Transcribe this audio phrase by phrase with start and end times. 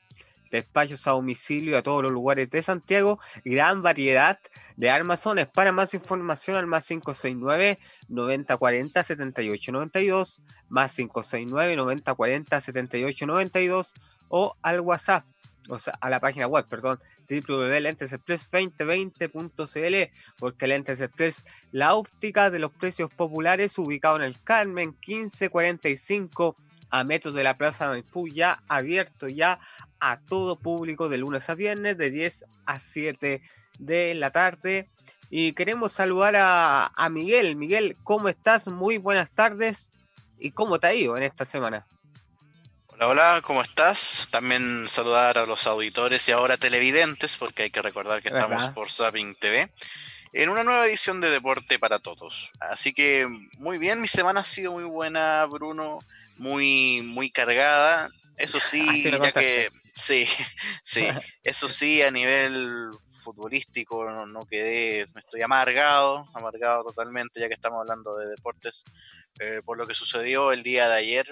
[0.49, 4.39] despachos a domicilio a todos los lugares de Santiago, gran variedad
[4.75, 5.47] de armazones.
[5.47, 13.93] Para más información al más 569 9040 7892, más 569 9040 7892
[14.29, 15.25] o al WhatsApp,
[15.69, 22.71] o sea, a la página web, perdón, www.lentesexpress2020.cl, porque Lentes Express, la óptica de los
[22.71, 26.55] precios populares, ubicado en el Carmen 1545
[26.89, 29.59] a metros de la Plaza Maipú, ya abierto ya
[29.99, 33.41] a todo público de lunes a viernes de 10 a 7
[33.79, 34.89] de la tarde.
[35.29, 37.55] Y queremos saludar a, a Miguel.
[37.55, 38.67] Miguel, ¿cómo estás?
[38.67, 39.89] Muy buenas tardes.
[40.39, 41.85] ¿Y cómo te ha ido en esta semana?
[42.99, 44.27] Hola, hola, ¿cómo estás?
[44.31, 48.89] También saludar a los auditores y ahora televidentes, porque hay que recordar que estamos por
[48.89, 49.71] Zapping TV,
[50.33, 52.51] en una nueva edición de Deporte para Todos.
[52.59, 55.99] Así que muy bien, mi semana ha sido muy buena, Bruno,
[56.37, 58.09] muy, muy cargada.
[58.37, 60.27] Eso sí, ya que Sí,
[60.83, 61.07] sí.
[61.43, 62.91] Eso sí, a nivel
[63.23, 68.85] futbolístico no, quedé, me estoy amargado, amargado totalmente, ya que estamos hablando de deportes,
[69.39, 71.31] eh, por lo que sucedió el día de ayer.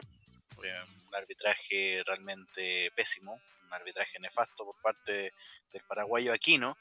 [0.57, 5.31] un arbitraje realmente pésimo, un arbitraje nefasto por parte
[5.71, 6.75] del paraguayo Aquino,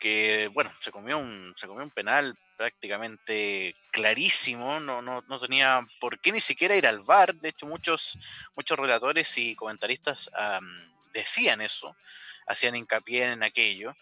[0.00, 5.86] que bueno, se comió un, se comió un penal prácticamente clarísimo, no, no, no, tenía
[6.00, 8.18] por qué ni siquiera ir al VAR, de hecho muchos,
[8.56, 10.30] muchos relatores y comentaristas
[11.12, 11.96] decían eso,
[12.46, 13.94] hacían hincapié en aquello.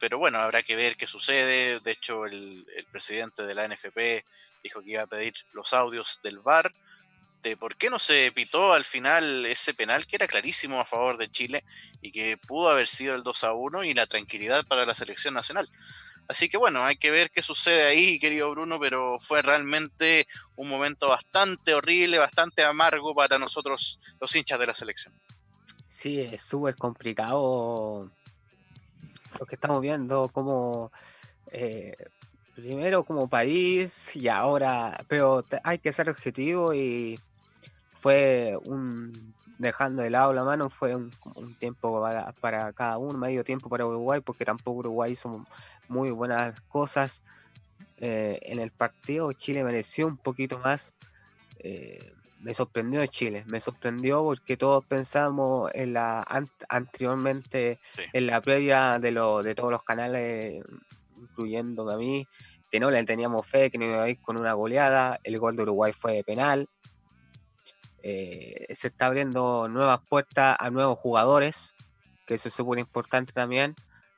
[0.00, 1.80] Pero bueno, habrá que ver qué sucede.
[1.80, 4.24] De hecho, el, presidente de la NFP
[4.62, 6.72] dijo que iba a pedir los audios del VAR
[7.44, 11.18] de por qué no se pitó al final ese penal que era clarísimo a favor
[11.18, 11.62] de Chile
[12.00, 15.34] y que pudo haber sido el 2 a 1 y la tranquilidad para la selección
[15.34, 15.68] nacional.
[16.26, 20.68] Así que bueno, hay que ver qué sucede ahí, querido Bruno, pero fue realmente un
[20.68, 25.14] momento bastante horrible, bastante amargo para nosotros los hinchas de la selección.
[25.86, 28.10] Sí, es súper complicado
[29.38, 30.90] lo que estamos viendo como
[31.52, 31.94] eh,
[32.54, 37.18] primero como país y ahora, pero hay que ser objetivo y
[38.04, 41.10] fue un dejando de lado la mano, fue un,
[41.58, 42.02] tiempo
[42.38, 45.46] para, cada uno, medio tiempo para Uruguay, porque tampoco Uruguay hizo
[45.88, 47.22] muy buenas cosas
[47.96, 49.32] eh, en el partido.
[49.32, 50.92] Chile mereció un poquito más.
[51.60, 56.26] Eh, me sorprendió Chile, me sorprendió porque todos pensamos en la
[56.68, 57.80] anteriormente
[58.12, 60.62] en la previa de lo, de todos los canales,
[61.16, 62.28] incluyendo a mí,
[62.70, 65.56] que no le teníamos fe, que no iba a ir con una goleada, el gol
[65.56, 66.68] de Uruguay fue penal.
[68.06, 71.74] Eh, se está abriendo nuevas puertas a nuevos jugadores,
[72.26, 73.74] que eso es súper importante también,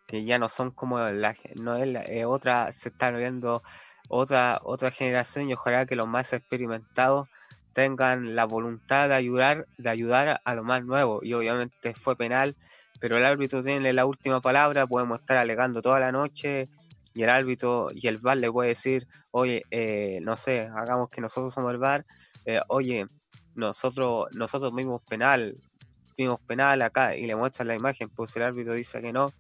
[0.09, 3.63] que ya no son como la, no es eh, otra, se está abriendo
[4.09, 7.29] otra, otra generación y ojalá que los más experimentados
[7.75, 11.21] tengan la voluntad de ayudar, de ayudar a lo más nuevo.
[11.23, 12.57] Y obviamente fue penal,
[12.99, 16.69] pero el árbitro tiene la última palabra, podemos estar alegando toda la noche
[17.15, 21.21] y el árbitro y el VAR le puede decir, oye, eh, no sé, hagamos que
[21.21, 22.05] nosotros somos el VAR,
[22.47, 23.07] eh, oye,
[23.57, 25.57] nosotros, nosotros vimos penal,
[26.17, 29.33] vimos penal acá y le muestran la imagen, pues el árbitro dice que no.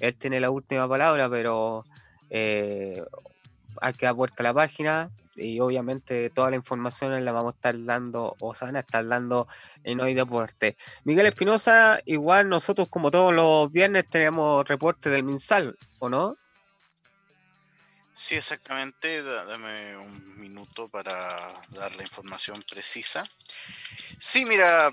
[0.00, 1.84] Él tiene la última palabra, pero
[2.30, 3.02] eh,
[3.80, 8.36] hay que dar la página, y obviamente toda la información la vamos a estar dando
[8.40, 9.46] o se van a estar dando
[9.84, 10.76] en Hoy Deporte.
[11.04, 16.36] Miguel Espinosa, igual nosotros como todos los viernes tenemos reporte del MinSal, ¿o no?
[18.18, 19.22] Sí, exactamente.
[19.22, 23.24] Dame un minuto para dar la información precisa.
[24.18, 24.90] Sí, mira,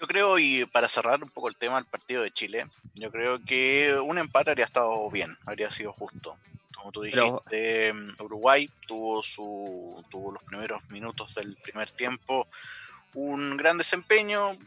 [0.00, 3.44] yo creo, y para cerrar un poco el tema del partido de Chile, yo creo
[3.44, 6.38] que un empate habría estado bien, habría sido justo
[6.84, 12.46] como tú dijiste, mm, Uruguay tuvo, su, tuvo los primeros minutos del primer tiempo
[13.14, 14.58] un gran desempeño.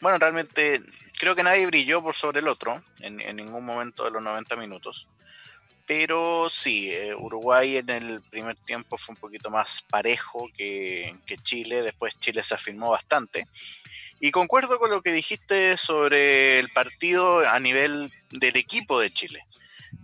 [0.00, 0.80] Bueno, realmente
[1.18, 5.08] creo que nadie brilló por sobre el otro en, ningún momento de los 90 minutos.
[5.86, 11.82] Pero sí, eh, Uruguay en el primer tiempo fue un poquito más parejo que, Chile.
[11.82, 13.46] Después Chile se afirmó bastante.
[14.18, 19.44] Y concuerdo con lo que dijiste sobre el partido a nivel del equipo de Chile.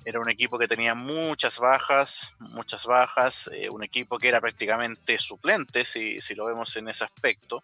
[0.05, 5.19] Era un equipo que tenía muchas bajas, muchas bajas, eh, un equipo que era prácticamente
[5.19, 7.63] suplente, si, lo vemos en ese aspecto.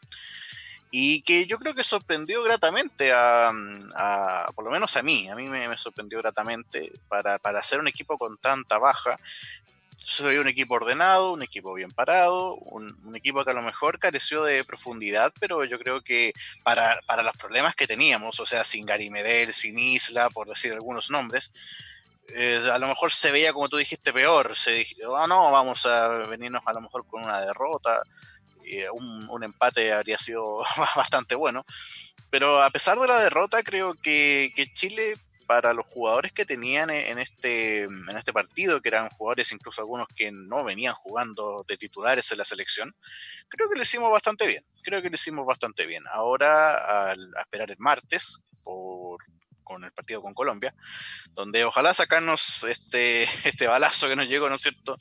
[0.99, 3.53] Y que yo creo que sorprendió gratamente a,
[4.55, 8.17] por lo menos a mí, a mí me, sorprendió gratamente para, para hacer un equipo
[8.17, 9.19] con tanta baja
[9.99, 14.43] soy un equipo ordenado, un equipo bien parado, un, equipo que a lo mejor careció
[14.45, 16.33] de profundidad, pero yo creo que
[16.63, 21.11] para, los problemas que teníamos, o sea, sin Gary Medel, sin Isla, por decir algunos
[21.11, 21.53] nombres,
[22.29, 24.57] eh, a lo mejor se veía, como tú dijiste, peor.
[24.57, 28.03] Se dijo, ah, no, vamos a venirnos a lo mejor con una derrota.
[28.93, 30.63] Un, un empate habría sido
[30.97, 31.65] bastante bueno.
[32.31, 35.15] Pero a pesar de la derrota, creo que, que Chile
[35.47, 39.81] para los jugadores que tenían e, en este, en este partido, que eran jugadores incluso
[39.81, 42.93] algunos que no venían jugando de titulares en la selección,
[43.49, 44.63] creo que lo hicimos bastante bien.
[44.83, 46.05] Creo que lo hicimos bastante bien.
[46.11, 49.19] Ahora, a esperar el martes por,
[49.67, 50.75] con el partido con Colombia,
[51.35, 54.97] donde ojalá sacarnos este, este balazo que nos llegó, ¿no es cierto?,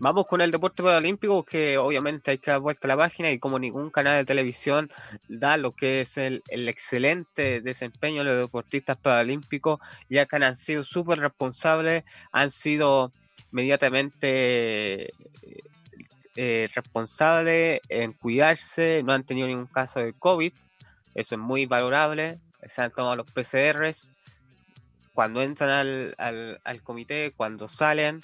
[0.00, 3.38] Vamos con el deporte paralímpico, que obviamente hay que dar vuelta a la página y
[3.38, 4.90] como ningún canal de televisión
[5.28, 9.78] da lo que es el, excelente desempeño de los deportistas paralímpicos,
[10.10, 12.02] ya que han sido súper responsables,
[12.32, 13.12] han sido
[13.52, 15.12] inmediatamente
[16.34, 20.52] eh, responsables en cuidarse, no han tenido ningún caso de COVID,
[21.14, 24.10] eso es muy valorable, se han tomado los PCRs,
[25.12, 28.20] cuando entran al, al comité, cuando salen,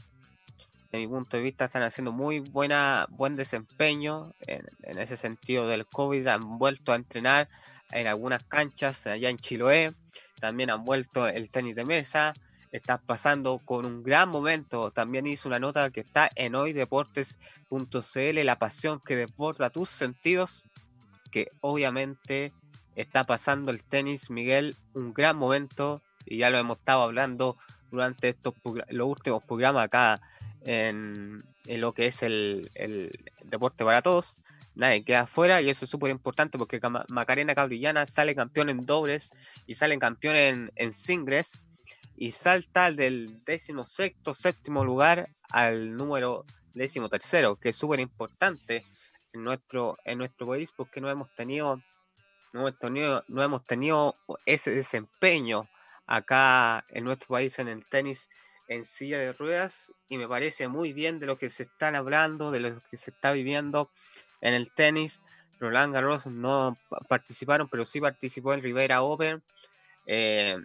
[0.90, 5.86] de mi punto de vista, están haciendo muy buena, buen desempeño en, ese sentido del
[5.86, 6.26] COVID.
[6.26, 7.48] Han vuelto a entrenar
[7.92, 9.92] en algunas canchas allá en Chiloé.
[10.40, 12.34] También han vuelto el tenis de mesa.
[12.72, 14.90] Están pasando con un gran momento.
[14.90, 20.66] También hizo una nota que está en hoydeportes.cl, la pasión que desborda tus sentidos,
[21.30, 22.52] que obviamente
[22.96, 27.56] está pasando el tenis, Miguel, un gran momento, y ya lo hemos estado hablando
[27.92, 28.54] durante estos
[28.88, 30.20] los últimos programas acá
[30.64, 32.70] en, lo que es el,
[33.44, 34.42] deporte para todos.
[34.74, 39.32] Nadie queda afuera y eso es súper importante porque Macarena Cabrillana sale campeón en dobles
[39.66, 41.58] y sale campeón en, en singles
[42.16, 46.44] y salta del décimo sexto, séptimo lugar al número
[46.74, 48.84] décimo tercero, que es súper importante
[49.32, 51.80] en nuestro, en nuestro país porque no hemos tenido
[52.52, 55.68] no hemos tenido, no hemos tenido ese desempeño
[56.06, 58.28] acá en nuestro país en el tenis
[58.70, 62.52] en silla de ruedas y me parece muy bien de lo que se están hablando,
[62.52, 63.90] de lo que se está viviendo
[64.40, 65.20] en el tenis.
[65.58, 69.42] Roland Garros no participaron, pero sí participó en Rivera Open.
[70.06, 70.56] Eh,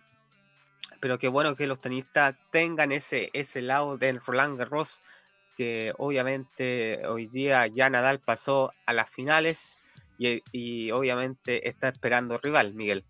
[1.01, 5.01] pero qué bueno que los tenistas tengan ese, ese lado del Roland Garros,
[5.57, 9.77] que obviamente hoy día ya Nadal pasó a las finales
[10.19, 13.03] y, y obviamente está esperando rival, Miguel.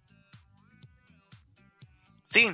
[2.30, 2.48] Sí,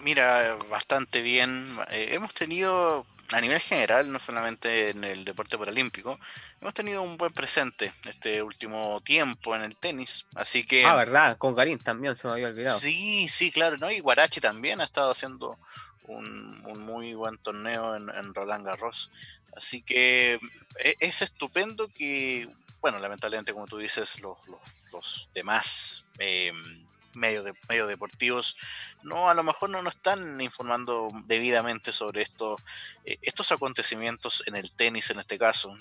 [0.00, 1.78] Mira, bastante bien.
[1.90, 6.18] Eh, hemos tenido, a nivel general, no solamente en el deporte paralímpico,
[6.60, 10.26] hemos tenido un buen presente este último tiempo en el tenis.
[10.34, 10.84] Así que.
[10.84, 12.78] Ah, verdad, con Garín también se me había olvidado.
[12.78, 13.90] Sí, sí, claro, ¿no?
[13.90, 15.58] Y Guarachi también ha estado haciendo
[16.08, 19.10] un, muy buen torneo en, Roland Garros.
[19.56, 20.38] Así que
[20.78, 22.48] e, es estupendo que,
[22.80, 24.38] bueno, lamentablemente, como tú dices, los,
[24.92, 26.12] los, demás.
[26.18, 26.52] Eh,
[27.18, 28.56] medios, de, medios deportivos
[29.02, 32.58] no a lo mejor no nos están informando debidamente sobre esto,
[33.04, 35.76] eh, estos acontecimientos en el tenis en este caso.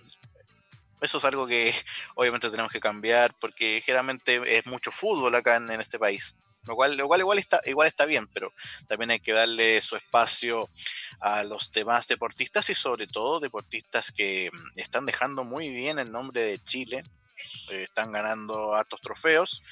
[1.00, 1.74] Eso es algo que
[2.15, 6.36] obviamente tenemos que cambiar porque generalmente es mucho fútbol acá en, este país.
[6.65, 8.51] Lo cual, lo cual igual, está, igual está bien, pero
[8.88, 10.67] también hay que darle su espacio
[11.22, 16.12] a los demás deportistas y sobre todo deportistas que mm, están dejando muy bien el
[16.12, 17.06] nombre de Chile,
[17.72, 19.63] eh, están ganando hartos trofeos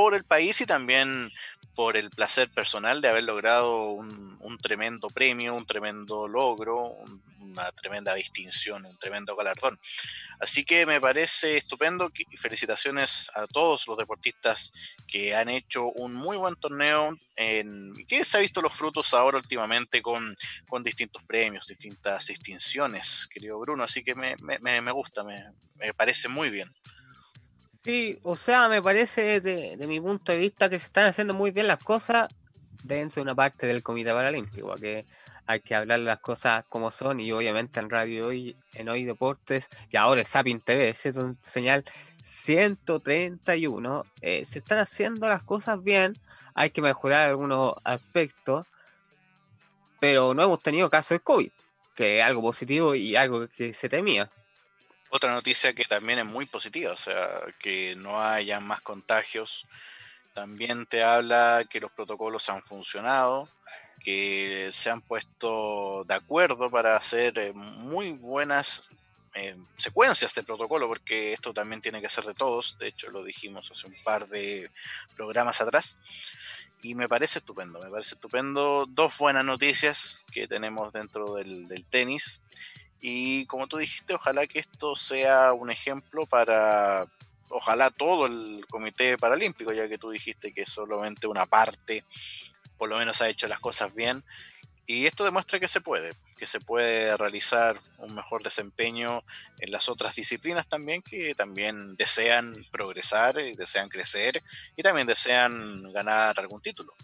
[0.00, 1.30] por el país y también
[1.74, 6.96] por el placer personal de haber logrado un, tremendo premio, un tremendo logro,
[7.40, 9.78] una tremenda distinción, un tremendo galardón.
[10.38, 14.72] Así que me parece estupendo y felicitaciones a todos los deportistas
[15.06, 19.36] que han hecho un muy buen torneo en que se ha visto los frutos ahora
[19.36, 20.34] últimamente con,
[20.66, 23.84] con distintos premios, distintas distinciones, querido Bruno.
[23.84, 26.72] Así que me, me, me gusta, me, me parece muy bien.
[27.82, 31.32] Sí, o sea, me parece de, de, mi punto de vista que se están haciendo
[31.32, 32.28] muy bien las cosas
[32.82, 35.06] dentro de una parte del Comité Paralímpico, que
[35.46, 39.68] hay que hablar las cosas como son y obviamente en Radio Hoy, en Hoy Deportes
[39.90, 41.84] y ahora en Sapin TV, es un señal
[42.22, 46.16] 131, eh, se están haciendo las cosas bien,
[46.54, 48.66] hay que mejorar algunos aspectos,
[49.98, 51.50] pero no hemos tenido caso de COVID,
[51.94, 54.30] que es algo positivo y algo que se temía.
[55.12, 59.66] Otra noticia que también es muy positiva, o sea, que no haya más contagios.
[60.34, 63.48] También te habla que los protocolos han funcionado,
[64.04, 68.90] que se han puesto de acuerdo para hacer eh, muy buenas
[69.34, 72.78] eh, secuencias de protocolo, porque esto también tiene que ser de todos.
[72.78, 74.70] De hecho, lo dijimos hace un par de
[75.16, 75.96] programas atrás.
[76.82, 78.86] Y me parece estupendo, me parece estupendo.
[78.88, 82.40] Dos buenas noticias que tenemos dentro del, del tenis.
[83.00, 87.06] Y como tú dijiste, ojalá que esto sea un ejemplo para,
[87.48, 92.04] ojalá todo el Comité Paralímpico, ya que tú dijiste que solamente una parte
[92.76, 94.24] por lo menos ha hecho las cosas bien.
[94.86, 99.22] Y esto demuestra que se puede, que se puede realizar un mejor desempeño
[99.58, 104.40] en las otras disciplinas también, que también desean progresar, desean crecer
[104.76, 106.94] y también desean ganar algún título.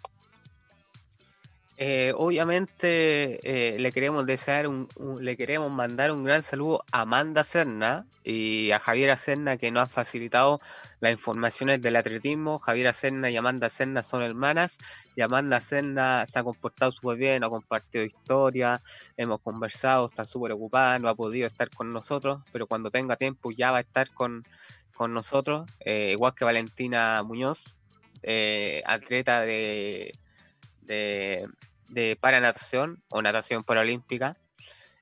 [1.79, 4.89] Eh, obviamente eh, le queremos desear un,
[5.21, 9.83] le queremos mandar un gran saludo a Amanda Serna y a Javier Serna que nos
[9.83, 10.59] han facilitado
[11.01, 12.59] las informaciones del atletismo.
[12.59, 14.79] Javier Serna y Amanda Serna son hermanas
[15.17, 18.81] y Amanda Serna se ha comportado súper bien, ha compartido historia,
[19.19, 23.51] hemos conversado, está súper ocupada, no ha podido estar con nosotros, pero cuando tenga tiempo
[23.51, 24.45] ya va a estar con,
[24.95, 27.75] con nosotros, eh, igual que Valentina Muñoz,
[28.87, 30.15] atleta de
[30.87, 31.49] de,
[31.89, 34.37] de para natación o natación paralímpica.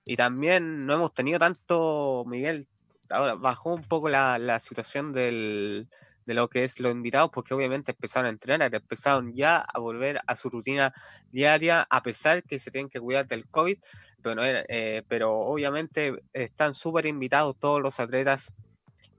[0.04, 2.66] Y también no hemos tenido tanto, Miguel,
[3.08, 5.88] ahora bajó un poco la, la situación del,
[6.26, 10.20] de lo que es los invitados, porque obviamente empezaron a entrenar, empezaron ya a volver
[10.26, 10.92] a su rutina
[11.30, 13.78] diaria, a pesar que se tienen que cuidar del COVID,
[14.22, 18.52] pero, eh, pero obviamente están súper invitados todos los atletas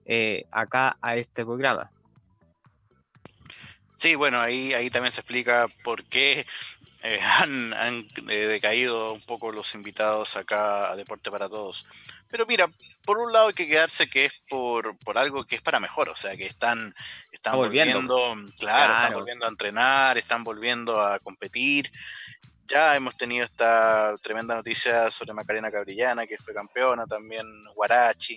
[0.05, 1.91] eh, acá a este programa.
[3.96, 6.46] Sí, bueno, ahí, ahí también se explica por qué
[7.04, 11.86] eh, han, eh, decaído un poco los invitados acá a Deporte para Todos.
[12.30, 12.70] Pero mira,
[13.06, 16.10] por un lado hay que quedarse que es por, por algo que es para mejor,
[16.10, 16.94] o sea, que están,
[17.32, 21.92] están volviendo, claro, están volviendo a entrenar, están volviendo a competir.
[22.68, 28.36] Ya hemos tenido esta tremenda noticia sobre Macarena Cabrillana, que fue campeona, también Guarachi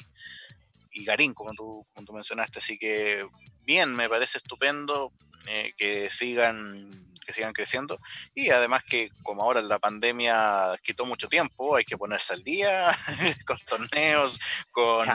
[0.92, 2.58] y Garín, como tú, como tú mencionaste.
[2.58, 3.26] Así que
[3.68, 5.12] bien, me parece estupendo
[5.46, 6.88] eh, que sigan
[7.24, 7.98] que sigan creciendo.
[8.34, 12.90] Y además que como ahora la pandemia quitó mucho tiempo, hay que ponerse al día
[13.46, 14.40] con torneos,
[14.72, 15.06] con,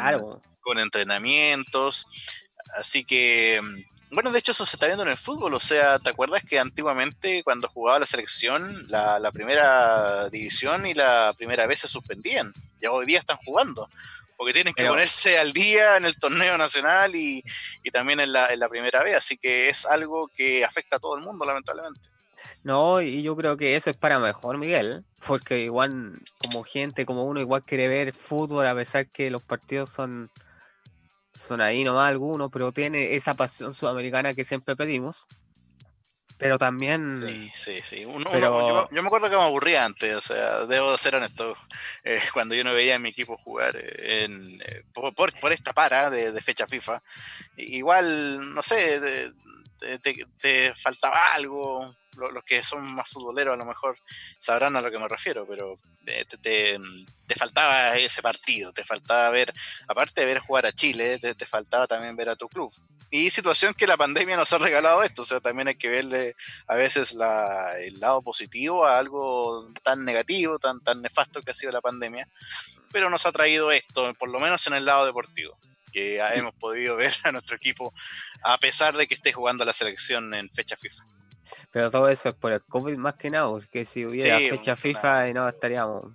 [0.61, 2.05] con entrenamientos,
[2.77, 3.59] así que
[4.11, 6.59] bueno, de hecho eso se está viendo en el fútbol, o sea, ¿te acuerdas que
[6.59, 12.53] antiguamente cuando jugaba la selección, la, la primera división y la primera vez se suspendían?
[12.79, 13.89] Ya hoy día están jugando
[14.43, 17.41] porque tienen que ponerse al día en el torneo nacional y,
[17.93, 21.15] también en la, en la, primera vez, así que es algo que afecta a todo
[21.15, 22.01] el mundo, lamentablemente.
[22.61, 27.23] No, y yo creo que eso es para mejor, Miguel, porque igual como gente, como
[27.23, 30.29] uno, igual quiere ver fútbol, a pesar que los partidos son,
[31.33, 35.25] son ahí nomás algunos, pero tiene esa pasión sudamericana que siempre pedimos.
[36.43, 37.21] Pero también.
[37.21, 38.01] Sí, sí, sí.
[38.01, 41.53] yo, me acuerdo que me aburría antes, o sea, debo ser honesto.
[42.03, 45.71] Eh, cuando yo no veía a mi equipo jugar eh, en, eh, por, por, esta
[45.71, 47.01] para de, fecha FIFA,
[47.55, 49.31] igual, no sé,
[50.37, 53.97] te faltaba algo los que son más futboleros a lo mejor
[54.37, 59.53] sabrán a lo que me refiero, pero eh, te, faltaba ese partido, te faltaba ver,
[59.87, 62.71] aparte de ver jugar a Chile, te, faltaba también ver a tu club.
[63.09, 66.35] Y situación que la pandemia nos ha regalado esto, o sea, también hay que verle
[66.67, 71.71] a veces el lado positivo a algo tan negativo, tan, tan nefasto que ha sido
[71.71, 72.27] la pandemia,
[72.91, 75.57] pero nos ha traído esto, por lo menos en el lado deportivo.
[75.91, 77.93] que hemos podido ver a nuestro equipo
[78.41, 81.03] a pesar de que esté jugando la selección en fecha FIFA.
[81.73, 85.29] Pero todo eso es por el COVID más que nada, porque si hubiera fecha FIFA
[85.29, 86.05] y no estaríamos.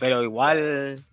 [0.00, 1.04] Pero igual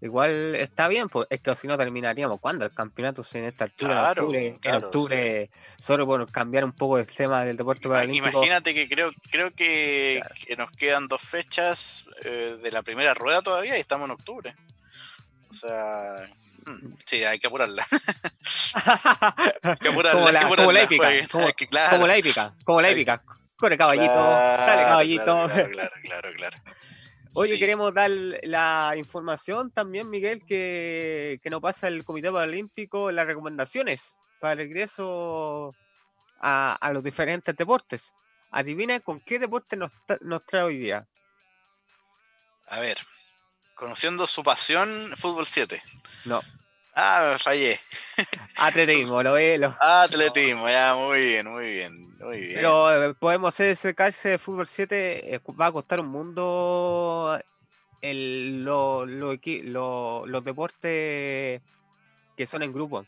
[0.00, 2.38] igual está bien, pues es que si no terminaríamos.
[2.38, 6.96] cuando El campeonato en esta altura, en octubre, en octubre solo por cambiar un poco
[6.96, 8.28] el tema del deporte paralímpico.
[8.28, 10.22] Imagínate que creo, creo que,
[10.56, 14.54] nos quedan dos fechas eh, de la primera rueda todavía y estamos en octubre.
[15.50, 16.30] O sea,
[17.04, 17.86] sí, hay que apurarla.
[19.62, 21.48] hay que apurarla como, la, como la épica, como,
[21.90, 23.22] como, la épica, como la épica.
[23.56, 25.24] Corre caballito, dale caballito.
[25.72, 26.30] claro, claro.
[26.36, 26.58] claro.
[27.36, 33.26] Oye, queremos dar la información también, Miguel, que, que nos pasa el Comité Paralímpico las
[33.26, 35.74] recomendaciones para el regreso
[36.40, 38.12] a, a los diferentes deportes.
[38.50, 39.90] Adivina con qué deporte nos,
[40.20, 41.08] nos trae hoy día.
[42.68, 42.98] A ver,
[43.74, 45.80] conociendo su pasión, fútbol 7.
[46.24, 46.40] No.
[46.96, 47.80] Ah, fallé.
[48.56, 49.76] Atletismo, lo veo.
[49.80, 52.54] Atletismo, ya, muy bien, muy bien, muy bien.
[52.54, 57.36] Pero eh, podemos hacer ese calce de fútbol 7, eh, va a costar un mundo
[58.00, 61.62] el, lo, los deportes
[62.36, 63.04] que son en grupo.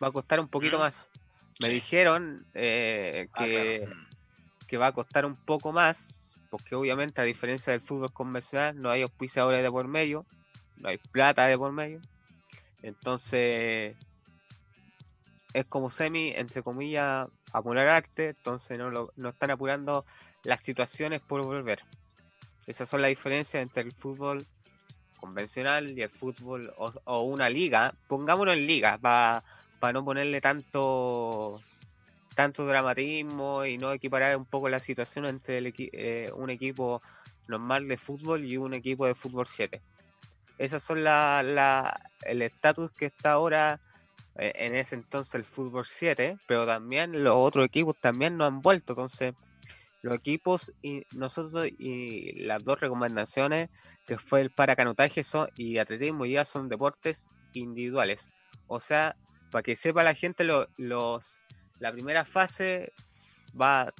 [0.00, 0.80] Va a costar un poquito mm.
[0.80, 1.10] más.
[1.60, 3.88] Me dijeron eh, ah, que,
[4.68, 8.90] que va a costar un poco más, porque obviamente a diferencia del fútbol convencional, no
[8.90, 10.26] hay auspiciadores de por medio,
[10.76, 12.00] no hay plata de por medio
[12.84, 13.96] entonces,
[15.54, 20.04] es como semi, entre comillas, apurar arte, entonces no, lo, no están apurando
[20.42, 21.82] las situaciones por volver.
[22.66, 24.46] Esas son las diferencias entre el fútbol
[25.16, 27.94] convencional y el fútbol o, una liga.
[28.06, 29.42] Pongámonos en liga para
[29.94, 31.60] no ponerle tanto
[32.34, 37.00] tanto dramatismo y no equiparar un poco la situación entre el, eh, un equipo
[37.46, 39.80] normal de fútbol y un equipo de fútbol 7.
[40.58, 43.80] Esas son el estatus que está ahora
[44.36, 48.62] eh, en ese entonces el fútbol 7, pero también los otros equipos también no han
[48.62, 48.92] vuelto.
[48.92, 49.34] Entonces,
[50.02, 53.70] los equipos y nosotros y las dos recomendaciones
[54.06, 58.30] que fue el paracanotaje son, y atletismo ya son deportes individuales.
[58.66, 59.16] O sea,
[59.50, 61.40] para que sepa la gente, los,
[61.78, 62.92] la primera fase
[63.58, 63.94] va a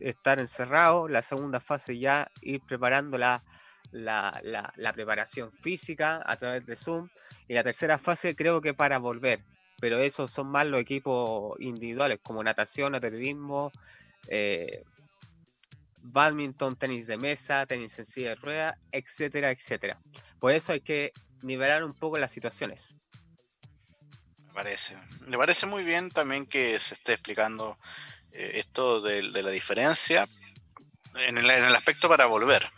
[0.00, 3.42] estar encerrado, la segunda fase ya ir preparando la
[3.96, 7.08] la, la, preparación física a través de Zoom.
[7.48, 9.40] Y la tercera fase creo que para volver.
[9.80, 13.70] Pero esos son más los equipos individuales, como natación, atletismo,
[14.28, 14.82] eh,
[16.02, 20.00] badminton, tenis de mesa, tenis en silla de rueda, etcétera, etcétera.
[20.38, 22.94] Por eso hay que nivelar un poco las situaciones.
[24.46, 24.96] Me parece.
[25.26, 27.78] Me parece muy bien también que se esté explicando
[28.32, 30.24] eh, esto de, la diferencia
[31.14, 32.70] en el, en el, aspecto para volver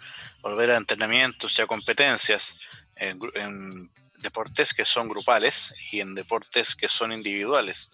[0.43, 2.61] volver a entrenamientos y a competencias
[2.97, 7.89] en, deportes que son grupales y en deportes que son individuales.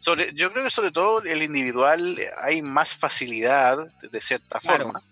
[0.00, 5.02] Sobre, yo creo que sobre todo el individual hay más facilidad de, cierta forma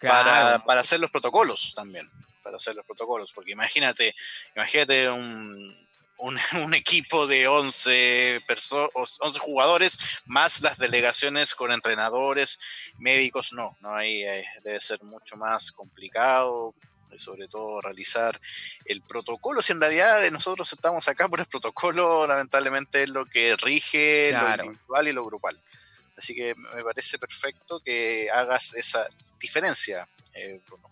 [0.00, 2.10] Para, para hacer los protocolos también,
[2.42, 4.14] para hacer los protocolos, porque imagínate,
[4.56, 5.87] imagínate un,
[6.54, 8.42] un, equipo de 11,
[8.94, 12.58] 11 jugadores, más las delegaciones con entrenadores,
[12.98, 16.74] médicos, no, no ahí eh, debe ser mucho más complicado,
[17.16, 18.38] sobre todo realizar
[18.84, 19.62] el protocolo.
[19.62, 24.50] Si en realidad nosotros estamos acá por el protocolo, lamentablemente es lo que rige lo
[24.50, 25.60] individual y lo grupal.
[26.16, 29.06] Así que me parece perfecto que hagas esa
[29.38, 30.04] diferencia,
[30.34, 30.90] eh, Bruno.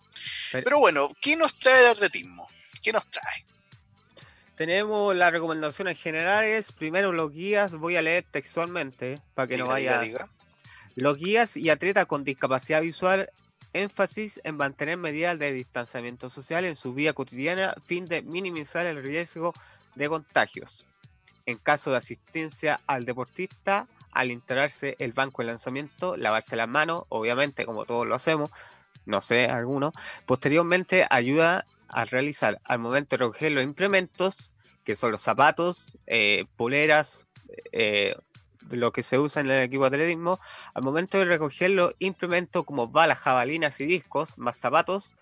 [0.51, 2.49] Pero, bueno, ¿qué nos trae de atletismo?
[2.81, 3.45] ¿Qué nos trae?
[4.57, 6.71] Tenemos las recomendaciones generales.
[6.71, 10.01] Primero los guías, voy a leer textualmente para que no vaya.
[10.95, 13.29] Los guías y atletas con discapacidad visual,
[13.73, 19.03] énfasis en mantener medidas de distanciamiento social en su vida cotidiana, fin de minimizar el
[19.03, 19.53] riesgo
[19.93, 20.87] de contagios.
[21.45, 27.03] En caso de asistencia al deportista, al integrarse el banco de lanzamiento, lavarse las manos,
[27.09, 28.49] obviamente, como todos lo hacemos,
[29.05, 29.93] no sé, algunos.
[30.25, 34.51] Posteriormente, ayuda a realizar al momento de recoger los implementos,
[34.83, 37.27] que son los zapatos, eh, poleras,
[37.71, 38.15] eh,
[38.69, 40.39] lo que se usa en el equipo de atletismo,
[40.73, 45.15] al momento de recoger los implementos como balas, jabalinas y discos, más zapatos,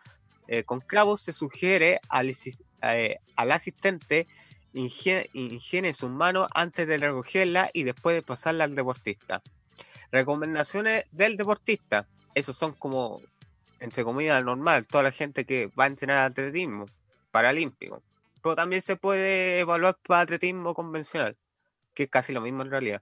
[0.47, 2.31] eh, con clavos se sugiere al,
[2.81, 4.27] al asistente
[4.75, 9.41] higiene, sus manos antes de recogerla y después de pasarla al deportista.
[10.11, 12.07] Recomendaciones del deportista.
[12.33, 13.21] Esos son como
[13.79, 16.85] entre comillas, normal, toda la gente que va a entrenar atletismo
[17.31, 18.03] paralímpico.
[18.41, 21.37] Pero también se puede evaluar para atletismo convencional,
[21.93, 23.01] que es casi lo mismo en realidad.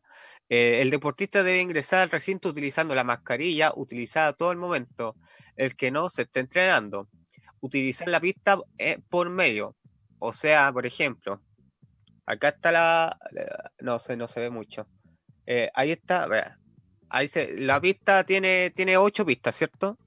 [0.49, 5.15] Eh, el deportista debe ingresar al recinto utilizando la mascarilla utilizada todo el momento.
[5.55, 7.07] El que no se esté entrenando.
[7.61, 9.75] Utilizar la pista eh, por medio.
[10.19, 11.41] O sea, por ejemplo,
[12.25, 13.17] Acá está la,
[13.79, 14.87] no sé, no se ve mucho.
[15.45, 16.57] Eh, ahí está, vea.
[17.09, 19.97] Ahí se, la pista tiene, tiene ocho pistas, ¿cierto?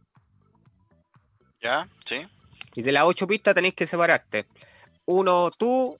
[1.66, 2.26] Ya, sí.
[2.74, 4.46] Y de las ocho pistas tenéis que separarte.
[5.04, 5.98] Uno tú,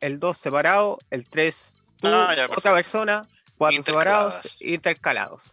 [0.00, 5.52] el dos separado, el tres tú, ah, otra persona, cuatro separados, intercalados.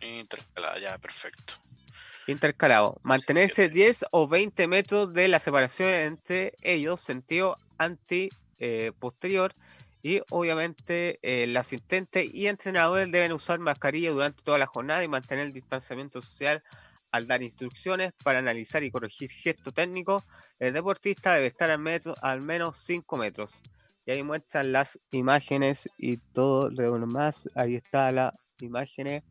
[0.00, 1.54] Intercalados, ya, perfecto.
[2.26, 2.98] Intercalado.
[3.02, 9.52] Mantenerse 10 o 20 metros de la separación entre ellos, sentido anti-posterior.
[9.52, 9.60] Eh,
[10.02, 15.08] y obviamente eh, el asistente y entrenadores deben usar mascarilla durante toda la jornada y
[15.08, 16.62] mantener el distanciamiento social
[17.14, 20.24] al dar instrucciones para analizar y corregir gestos técnicos.
[20.58, 23.62] El deportista debe estar al, metro, al menos 5 metros.
[24.04, 27.48] Y ahí muestran las imágenes y todo lo demás.
[27.54, 29.22] Ahí está la imágenes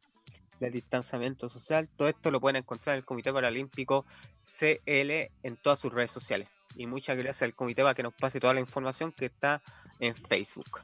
[0.61, 1.89] del distanciamiento social.
[1.97, 4.05] Todo esto lo pueden encontrar en el Comité Paralímpico
[4.43, 5.11] CL
[5.43, 6.47] en todas sus redes sociales.
[6.77, 9.61] Y muchas gracias al comité para que nos pase toda la información que está
[9.99, 10.79] en Facebook.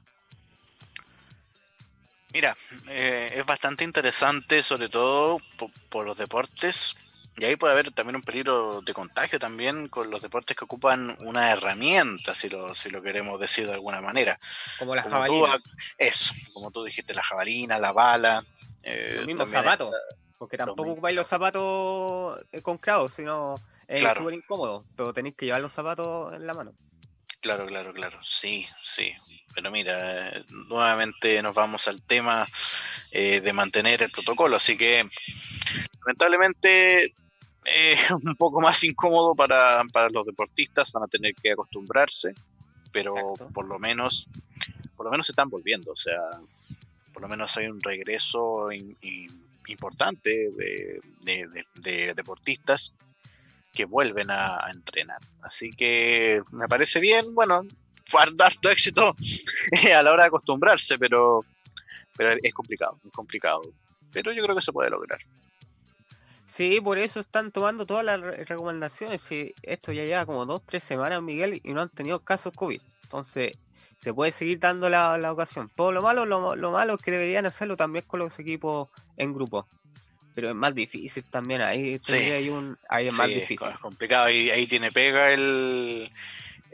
[2.33, 2.55] Mira,
[2.87, 5.39] eh, es bastante interesante, sobre todo
[5.89, 6.95] por, los deportes.
[7.37, 11.15] Y ahí puede haber también un peligro de contagio también con los deportes que ocupan
[11.19, 14.37] una herramienta, si lo, si lo queremos decir de alguna manera.
[14.77, 15.59] Como la jabalina.
[15.97, 18.43] eso, como tú dijiste, la jabalina, la bala.
[18.83, 19.95] Eh, los mismos zapatos.
[20.37, 23.55] Porque tampoco ocupáis los zapatos eh, con clavos, sino
[23.87, 26.73] es súper incómodo, pero tenéis que llevar los zapatos en la mano.
[27.41, 28.19] Claro, claro, claro.
[28.21, 29.13] Sí, sí.
[29.53, 30.31] Pero mira,
[30.67, 32.47] nuevamente nos vamos al tema
[33.11, 34.57] eh, de mantener el protocolo.
[34.57, 35.09] Así que,
[36.05, 37.13] lamentablemente, es
[37.65, 40.91] eh, un poco más incómodo para, los deportistas.
[40.91, 42.33] Van a tener que acostumbrarse,
[42.91, 44.27] pero por lo menos,
[44.97, 45.93] por lo menos se están volviendo.
[45.93, 46.19] O sea,
[47.13, 48.67] por lo menos hay un regreso
[49.65, 52.93] importante de deportistas
[53.85, 55.19] vuelven a, entrenar.
[55.41, 57.61] Así que me parece bien, bueno,
[58.05, 59.15] fue harto éxito
[59.95, 61.45] a la hora de acostumbrarse, pero,
[62.15, 63.61] pero es complicado, es complicado.
[64.11, 65.19] Pero yo creo que se puede lograr.
[66.47, 69.31] Sí, por eso están tomando todas las recomendaciones.
[69.31, 72.81] y esto ya lleva como dos, tres semanas, Miguel, y no han tenido casos COVID.
[73.03, 73.53] Entonces,
[73.97, 75.69] se puede seguir dando la, ocasión.
[75.75, 79.33] Todo lo malo, lo, lo, malo es que deberían hacerlo también con los equipos en
[79.33, 79.67] grupo
[80.35, 81.61] pero es más difícil también.
[81.61, 83.67] Ahí, hay un, ahí es más difícil.
[83.67, 84.29] Es complicado.
[84.29, 86.11] y ahí tiene pega el,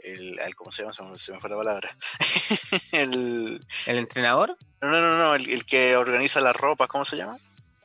[0.06, 1.18] el, ¿cómo se llama?
[1.18, 1.96] Se me, fue la palabra.
[2.92, 4.56] el, ¿El entrenador?
[4.80, 7.38] No, no, no, no el, que organiza las ropas, ¿cómo se llama?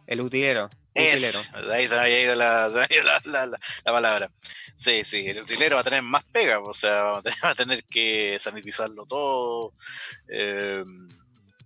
[0.08, 0.70] El utilero.
[0.94, 2.68] Es, ahí se me había ido, la,
[3.24, 4.30] la, la, palabra.
[4.76, 7.04] Sí, sí, el utilero va a tener más pega, o sea,
[7.44, 9.74] va a tener, que sanitizarlo todo.
[10.28, 10.84] Eh,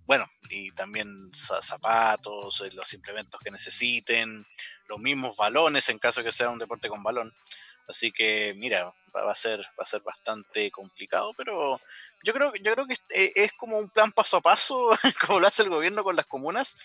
[0.06, 4.46] bueno, y también zapatos, eh, los implementos que necesiten,
[4.88, 7.32] los mismos balones en caso que sea un deporte con balón.
[7.88, 11.80] Así que, mira, va a ser, va a ser bastante complicado, pero
[12.24, 14.90] yo creo, yo creo que eh, es como un plan paso a paso,
[15.26, 16.76] como lo hace el gobierno con las comunas.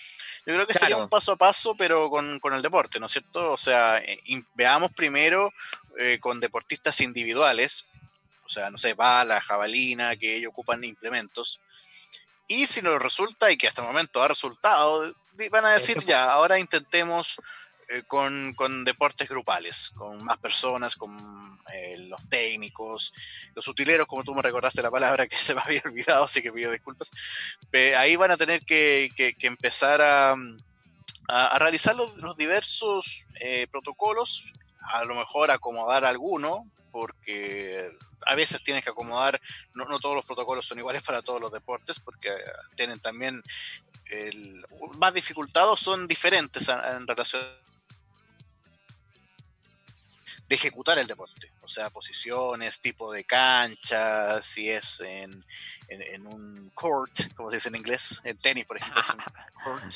[0.46, 3.52] Yo creo que sería un paso a paso, pero con, el deporte, ¿no es cierto?
[3.52, 4.22] O sea, eh,
[4.54, 5.52] veamos primero
[6.20, 7.86] con deportistas individuales,
[8.44, 11.62] o sea, no sé, bala, jabalina, que ellos ocupan implementos
[12.48, 15.14] y si nos resulta, y que hasta el momento ha resultado,
[15.50, 17.38] van a decir ya, ahora intentemos
[17.94, 23.14] eh, con, deportes grupales, con más personas, con eh, los técnicos,
[23.54, 26.54] los utileros, como tú me recordaste la palabra que se me había olvidado, así que
[26.54, 27.12] pido disculpas.
[27.98, 29.10] ahí van a tener que,
[29.42, 30.36] empezar a,
[31.58, 34.46] realizar los, diversos eh, protocolos,
[34.82, 37.90] a lo mejor acomodar alguno, porque
[38.26, 39.40] a veces tienes que acomodar,
[39.74, 42.30] no, todos los protocolos son iguales para todos los deportes, porque
[42.76, 43.42] tienen también
[44.06, 44.66] el,
[44.98, 47.44] más dificultados, son diferentes en, relación
[50.48, 55.46] de ejecutar el deporte, o sea, posiciones, tipo de cancha, si es en,
[55.88, 59.02] en, un court, como se dice en inglés, en tenis, por ejemplo,
[59.64, 59.96] court.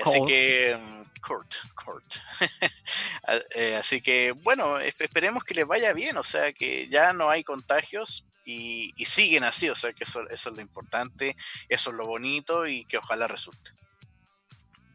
[0.00, 0.78] Así que,
[1.26, 2.14] Kurt, Kurt.
[3.54, 7.44] Eh, así que, bueno, esperemos que les vaya bien, o sea, que ya no hay
[7.44, 11.36] contagios y, siguen así, o sea, que eso, es lo importante,
[11.68, 13.70] eso es lo bonito y que ojalá resulte.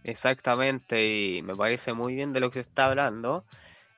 [0.04, 3.46] Exactamente, y me parece muy bien de lo que se está hablando.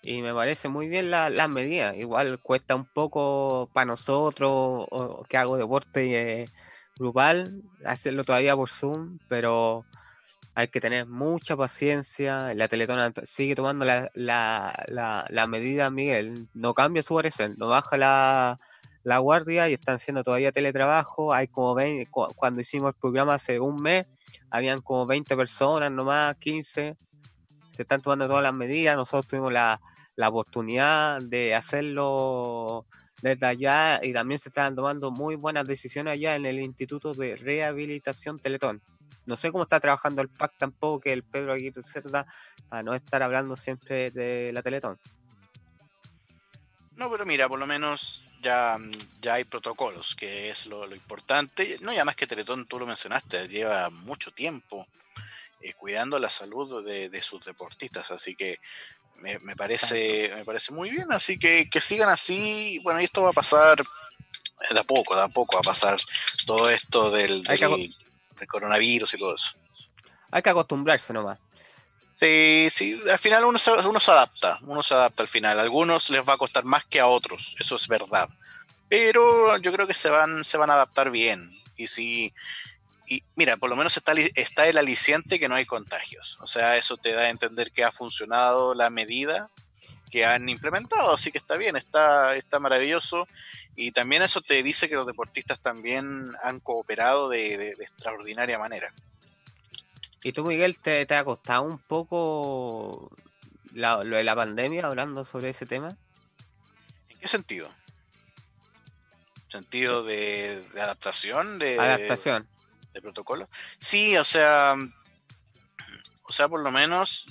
[0.02, 1.94] Y me parece muy bien las la medidas.
[1.98, 4.88] Igual cuesta un poco para nosotros,
[5.28, 6.50] que hago deporte eh,
[6.98, 9.86] grupal, hacerlo todavía por Zoom, pero
[10.60, 12.54] hay que tener mucha paciencia.
[12.54, 16.50] La Teletona sigue tomando la, la, la, medida, Miguel.
[16.54, 18.58] No cambia su parecer, no baja la,
[19.20, 21.34] guardia y están haciendo todavía teletrabajo.
[21.34, 24.06] Hay como 20, cuando hicimos el programa hace un mes,
[24.50, 26.98] habían como 20 personas nomás, 15.
[27.72, 28.98] Se están tomando todas las medidas.
[28.98, 29.80] Nosotros tuvimos la,
[30.28, 32.86] oportunidad de hacerlo
[33.22, 37.38] desde allá y también se están tomando muy buenas decisiones allá en el Instituto de
[37.38, 38.82] Rehabilitación Teletón.
[39.30, 42.26] No sé cómo está trabajando el PAC tampoco, que el Pedro Aguirre Cerda,
[42.68, 44.98] para no estar hablando siempre de la Teletón.
[46.96, 48.76] No, pero mira, por lo menos ya,
[49.22, 51.78] ya hay protocolos, que es lo, importante.
[51.82, 54.84] No, ya más que Teletón, tú lo mencionaste, lleva mucho tiempo
[55.62, 58.58] eh, cuidando la salud de, sus deportistas, así que
[59.18, 63.30] me, parece, me parece muy bien, así que que sigan así, bueno, y esto va
[63.30, 63.78] a pasar
[64.72, 66.00] de a poco, de a poco va a pasar
[66.48, 67.44] todo esto del,
[68.48, 69.52] coronavirus y todo eso.
[70.32, 71.40] Hay que acostumbrarse nomás.
[72.16, 75.58] Sí, sí, al final uno se, uno se adapta, uno se adapta al final.
[75.58, 78.28] A algunos les va a costar más que a otros, eso es verdad.
[78.90, 81.58] Pero yo creo que se van, se van a adaptar bien.
[81.78, 82.34] Y si,
[83.08, 86.38] y mira, por lo menos está, está el aliciente que no hay contagios.
[86.42, 89.50] O sea, eso te da a entender que ha funcionado la medida
[90.10, 93.28] que han implementado, así que está bien, está, está maravilloso.
[93.76, 98.94] Y también eso te dice que los deportistas también han cooperado de extraordinaria manera.
[100.24, 103.10] ¿Y tú, Miguel, te, ha costado un poco
[103.74, 105.96] lo de la pandemia hablando sobre ese tema?
[107.10, 107.70] ¿En qué sentido?
[109.48, 111.58] ¿Sentido de, adaptación?
[111.58, 112.48] De, adaptación.
[112.94, 113.48] De, protocolo.
[113.78, 114.76] Sí, o sea,
[116.30, 117.26] o sea, por lo menos,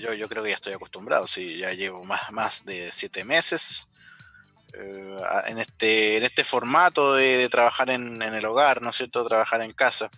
[0.00, 3.86] yo, yo, creo que ya estoy acostumbrado, sí, ya llevo más, más de siete meses
[4.74, 9.24] eh, en, este, en este formato de, trabajar en, el hogar, ¿no es cierto?
[9.24, 10.10] Trabajar en casa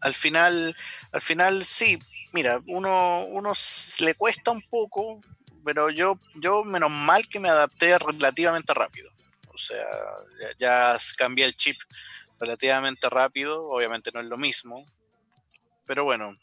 [0.00, 0.76] al final,
[1.12, 1.98] al final sí,
[2.32, 3.52] mira, uno, uno
[4.00, 5.20] le cuesta un poco,
[5.64, 9.10] pero yo, yo menos mal que me adapté relativamente rápido.
[9.48, 9.86] O sea,
[10.58, 11.80] ya, cambié el chip
[12.38, 14.82] relativamente rápido, obviamente no es lo mismo,
[15.88, 16.36] pero bueno,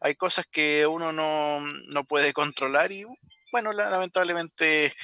[0.00, 3.04] hay cosas que uno no, puede controlar y
[3.52, 4.94] bueno, lamentablemente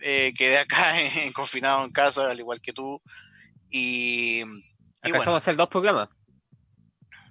[0.00, 3.02] eh, quedé acá en, confinado en casa, al igual que tú.
[3.68, 4.42] Y,
[5.02, 6.08] y bueno, a hacer dos programas.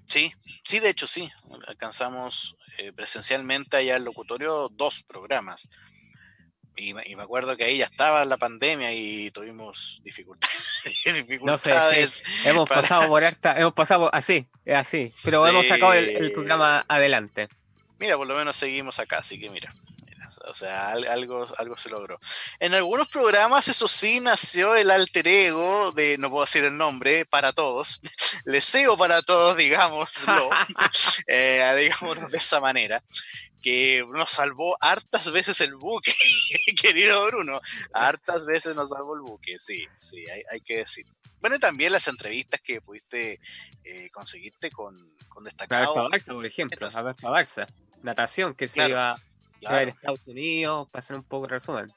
[0.05, 0.31] Sí,
[0.65, 1.31] sí, de hecho sí.
[1.67, 5.67] Alcanzamos eh, presencialmente allá al locutorio dos programas.
[6.77, 10.73] Y, me acuerdo que ahí ya estaba la pandemia y tuvimos dificultades.
[11.41, 11.73] No sé,
[12.43, 17.49] hemos pasado por esta, hemos pasado así, así, pero hemos sacado el programa adelante.
[17.97, 19.73] Mira, por lo menos seguimos acá, así que mira.
[20.47, 22.19] O sea, algo, algo se logró.
[22.59, 27.25] En algunos programas, eso sí, nació el alter ego de, no puedo decir el nombre,
[27.25, 27.99] para todos.
[28.45, 30.49] Leseo para todos, digámoslo.
[31.27, 33.03] eh, digámoslo de esa manera.
[33.61, 36.13] Que nos salvó hartas veces el buque,
[36.81, 37.59] querido Bruno.
[37.93, 41.05] Hartas veces nos salvó el buque, sí, sí, hay, que decir.
[41.41, 43.39] Bueno, y también las entrevistas que pudiste
[43.83, 45.95] eh, conseguirte con, con destacados.
[45.95, 46.89] Barça, por ejemplo.
[46.93, 47.67] A ver, Barça.
[48.03, 49.19] Natación, que se iba
[49.65, 49.89] Claro.
[49.89, 51.93] Estados Unidos, para hacer un poco de resumen.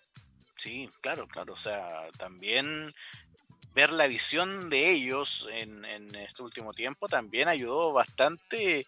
[0.54, 1.52] Sí, claro, claro.
[1.52, 2.94] O sea, también
[3.74, 5.84] ver la visión de ellos en,
[6.16, 8.86] este último tiempo también ayudó bastante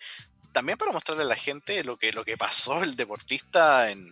[0.53, 4.11] también para mostrarle a la gente lo que, lo que pasó el deportista en,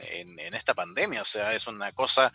[0.55, 1.23] esta pandemia.
[1.23, 2.33] O sea, es una cosa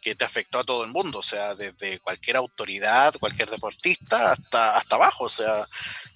[0.00, 1.18] que te afectó a todo el mundo.
[1.18, 5.24] O sea, desde cualquier autoridad, cualquier deportista, hasta, hasta abajo.
[5.24, 5.64] O sea,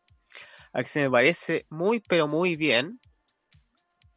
[0.73, 2.99] A que se me parece muy, pero muy bien.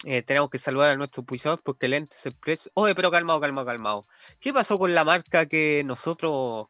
[0.05, 2.71] Eh, tenemos que saludar a nuestro puisador porque Lentes Express.
[2.75, 4.07] Oye, pero calmado, calmado, calmado.
[4.41, 6.67] ¿Qué pasó con la marca que nosotros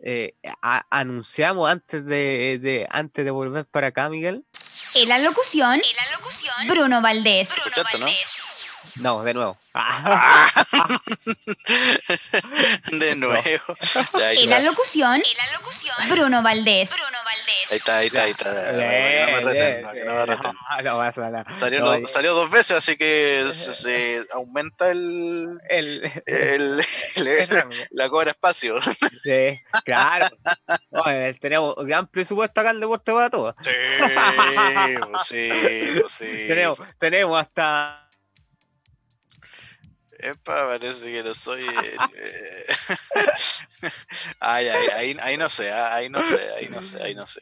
[0.00, 0.34] eh,
[0.90, 4.44] anunciamos antes de, antes de volver para acá, Miguel?
[4.94, 7.48] En la locución, en la locución Bruno Valdés.
[7.48, 8.33] Bruno Valdés.
[8.96, 9.58] No, de nuevo.
[12.92, 13.76] de nuevo.
[14.38, 16.90] y la locución, y la locución, Bruno Valdés.
[16.90, 17.72] Bruno Valdés.
[17.72, 18.52] Ahí está, ahí está, ahí está.
[21.58, 26.84] Salió, salió dos veces, así que se aumenta el, el, el,
[27.90, 28.80] la cobra espacio.
[28.80, 30.28] Sí, claro.
[31.40, 33.56] tenemos gran presupuesto acá en Deporte para todos.
[33.60, 33.70] Sí,
[35.10, 35.50] pues sí,
[36.00, 36.44] pues sí.
[36.46, 38.03] Tenemos, tenemos hasta
[40.24, 41.64] Epa, parece que no soy.
[42.16, 42.64] Eh,
[44.40, 47.26] ay, ay, ahí, ahí, no sé, ah, ahí no sé, ahí no sé, ahí no
[47.26, 47.40] sé.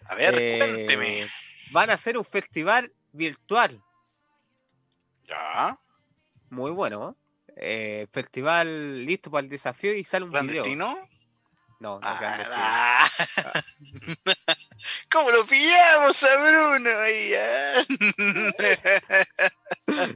[0.05, 1.25] A ver, eh, cuénteme.
[1.71, 3.81] Van a hacer un festival virtual.
[5.27, 5.75] Ya.
[6.51, 7.17] Muy bueno.
[7.57, 10.93] Eh, festival listo para el desafío y sale un ¿Clandestino?
[10.93, 11.14] video.
[11.79, 13.09] No, no ah,
[15.11, 16.89] ¿Cómo lo pillamos a Bruno?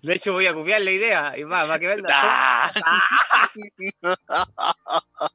[0.01, 2.09] De hecho, voy a copiar la idea y va, va que venda.
[2.13, 2.71] Ah.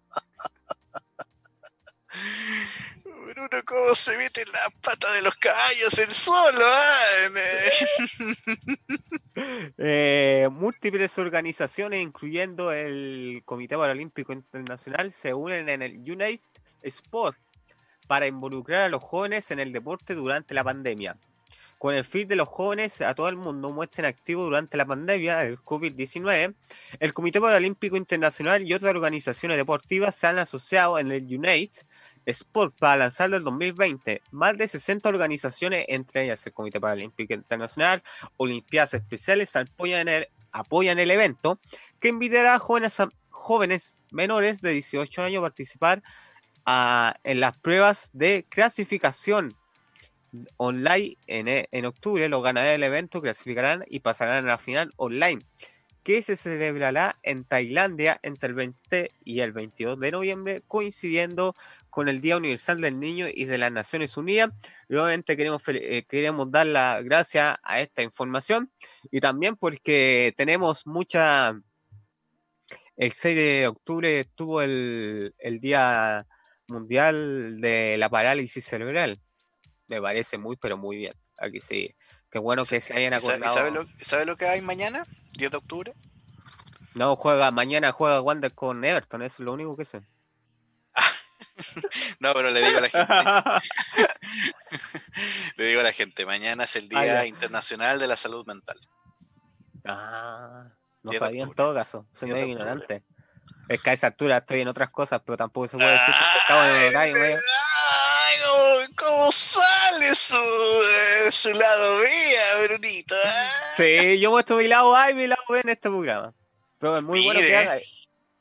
[3.35, 6.67] Bruno, ¿cómo se mete en la pata de los caballos el solo?
[7.37, 7.71] eh,
[10.51, 16.45] múltiples organizaciones, incluyendo el Comité Paralímpico Internacional, se unen en el United
[16.83, 17.39] Sport
[18.07, 21.17] para involucrar a los jóvenes en el deporte durante la pandemia.
[21.79, 25.39] Con el fin de los jóvenes a todo el mundo muestren activo durante la pandemia
[25.39, 26.55] del COVID-19,
[26.99, 31.81] el Comité Paralímpico Internacional y otras organizaciones deportivas se han asociado en el Unite
[32.27, 34.23] Sport para lanzarlo el 2020.
[34.31, 38.03] Más de 60 organizaciones, entre ellas el Comité Paralímpico Internacional,
[38.37, 41.59] Olimpiadas Especiales, apoyan el, apoyan el evento
[42.01, 42.99] que invitará a jóvenes,
[43.31, 46.03] jóvenes menores de 18 años a participar
[47.25, 49.55] en las pruebas de clasificación
[50.57, 52.29] online en, en, octubre.
[52.29, 55.43] Los ganadores del evento clasificarán y pasarán a la final online,
[56.05, 61.57] que se celebrará en Tailandia entre el 20 y el 22 de noviembre, coincidiendo
[61.89, 64.51] con el Día Universal del Niño y de las Naciones Unidas.
[64.89, 68.71] Y obviamente queremos, eh, queremos dar la gracia a esta información
[69.11, 71.61] y también porque tenemos mucha...
[72.97, 76.29] El 6 de octubre estuvo el, el Día
[76.69, 79.21] Mundial de la Parálisis Cerebral.
[79.89, 81.15] Me parece muy, pero muy bien.
[81.39, 81.95] Aquí sí.
[82.35, 83.55] Qué bueno que se hayan acordado.
[83.55, 85.07] ¿Sabe lo, ¿Sabe lo que hay mañana?
[85.39, 85.95] 10 de octubre.
[86.95, 90.03] No, juega, mañana juega Wander con Everton, eso es lo único que sé.
[92.19, 93.15] no, pero le digo a la gente.
[95.59, 98.81] le digo a la gente, mañana es el Día ah, Internacional de la Salud Mental.
[99.85, 100.73] Ah,
[101.05, 103.05] no sabía en todo caso, soy medio ignorante.
[103.69, 106.39] Es que a esa altura estoy en otras cosas, pero tampoco se puede decir que
[106.41, 106.93] estaba en el
[108.27, 113.15] Ay, ¿cómo, sale su, eh, su lado B, Brunito?
[113.25, 113.51] Ah.
[113.77, 116.33] Sí, yo muestro mi lado A y mi lado B en este programa.
[116.79, 117.79] Pero es muy bueno que haga.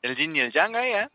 [0.02, 1.08] El yin y el yang ahí, ¿eh?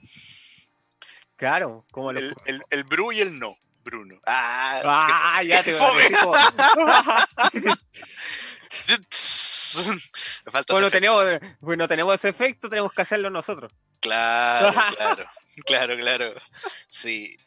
[1.35, 4.19] Claro, como el, el, el, Bru y el no, Bruno.
[4.25, 4.81] Ah,
[5.37, 6.03] ah ya te voy
[10.45, 11.25] Me falta bueno, tenemos,
[11.59, 13.71] bueno, tenemos ese efecto, tenemos que hacerlo nosotros.
[13.99, 15.29] Claro, claro,
[15.65, 16.33] claro, claro.
[16.87, 17.37] Sí,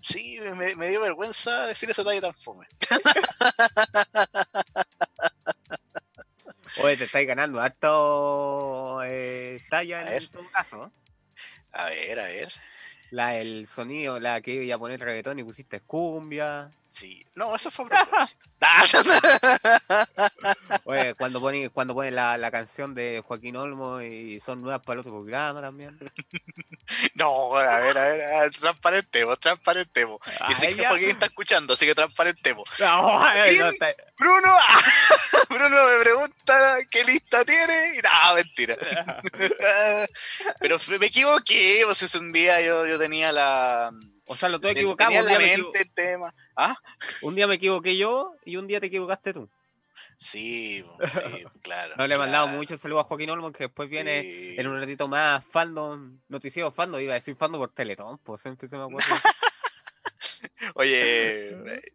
[0.00, 2.66] sí, me, me, dio vergüenza decir esa talla tan fome.
[6.82, 10.90] Oye, te estáis ganando harto eh, talla en todo caso.
[11.72, 12.52] A ver, a ver.
[13.12, 16.70] La, el sonido, la que iba a poner reggaetón y pusiste cumbia.
[16.90, 18.46] Sí, no, eso fue propósito.
[20.84, 24.94] Oye, cuando ponen, cuando ponen la, la, canción de Joaquín Olmo y son nuevas para
[24.94, 25.98] el otro programa también.
[27.14, 30.20] No, a ver, a ver, transparentemos, transparentemos.
[30.50, 32.68] y sé que Joaquín está escuchando, así que transparentemos.
[34.18, 34.56] Bruno,
[35.52, 38.76] Bruno me pregunta qué lista tiene y no, mentira.
[40.60, 43.92] Pero me equivoqué, pues es un día yo, yo tenía la
[44.26, 45.10] O sea, lo tuve equivocado.
[45.10, 46.34] Un día, me tema.
[46.56, 46.76] ¿Ah?
[47.22, 49.48] un día me equivoqué yo y un día te equivocaste tú.
[50.16, 50.84] Sí,
[51.14, 51.94] sí claro.
[51.96, 55.08] no le he mandado mucho saludo a Joaquín Olmo, que después viene en un ratito
[55.08, 59.06] más fandom, noticiero fandom, iba a decir fandom por Teletón, pues siempre se me acuerda.
[60.74, 61.92] Oye,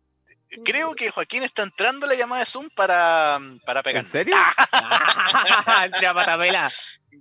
[0.63, 4.03] creo que Joaquín está entrando la llamada de Zoom para, para pegar.
[4.03, 4.35] ¿En serio?
[5.85, 6.69] Entre a patapela.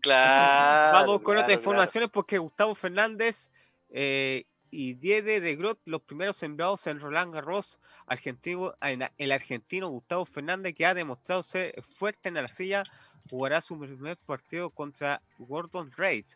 [0.01, 0.93] Claro.
[0.99, 3.51] Vamos con otras informaciones porque Gustavo Fernández
[3.91, 8.75] eh, y Diede de Grot, los primeros sembrados en Roland Garros, argentino,
[9.19, 12.85] el argentino Gustavo Fernández, que ha demostrado ser fuerte en la silla,
[13.31, 16.27] jugará su primer partido contra Gordon Reid.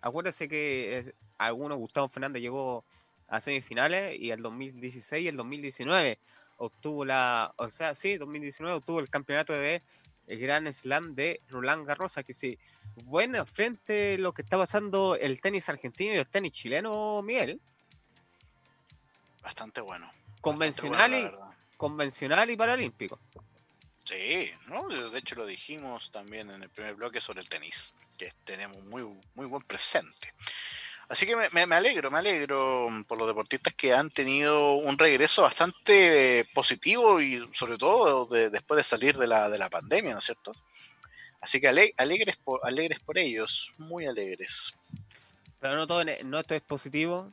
[0.00, 2.84] Acuérdense que eh, algunos Gustavo Fernández llegó
[3.32, 6.18] a semifinales y el 2016 y el 2019
[6.58, 9.82] obtuvo la, o sea, sí, 2019 obtuvo el campeonato de
[10.26, 12.58] el Gran Slam de Roland Garros, que sí,
[13.04, 17.58] bueno, frente a lo que está pasando el tenis argentino y el tenis chileno, Miguel.
[19.40, 20.10] Bastante bueno.
[20.42, 21.30] Convencional, y,
[21.78, 23.18] convencional y paralímpico.
[23.96, 24.88] Sí, ¿no?
[24.88, 29.04] de hecho lo dijimos también en el primer bloque sobre el tenis, que tenemos muy,
[29.34, 30.34] muy buen presente.
[31.08, 36.48] Así que me, alegro, me alegro por los deportistas que han tenido un regreso bastante
[36.54, 40.52] positivo y sobre todo después de salir de la, de la pandemia, ¿no es cierto?
[41.40, 44.72] Así que alegres, por, alegres por ellos, muy alegres.
[45.60, 47.32] Pero no todo, no esto es positivo,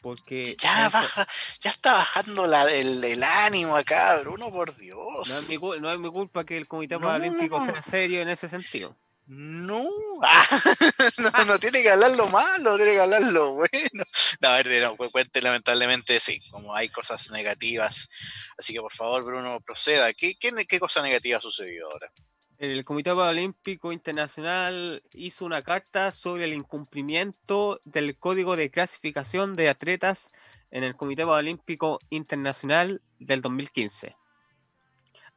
[0.00, 0.56] porque...
[0.58, 1.28] Ya baja,
[1.60, 5.28] ya está bajando la, el, ánimo acá, Bruno, por Dios.
[5.28, 8.48] No es mi, no es mi culpa que el Comité Paralímpico sea serio en ese
[8.48, 8.96] sentido.
[11.18, 14.04] No, no, tiene que hablar lo malo, tiene que hablar lo bueno.
[14.40, 18.08] No, a ver, no, cuente, lamentablemente sí, como hay cosas negativas.
[18.58, 20.12] Así que por favor, Bruno, proceda.
[20.12, 22.10] ¿Qué, qué, qué cosa negativa ha sucedido ahora?
[22.60, 29.70] el Comité Paralímpico Internacional hizo una carta sobre el incumplimiento del código de clasificación de
[29.70, 30.30] atletas
[30.70, 34.19] en el Comité Paralímpico Internacional del 2015.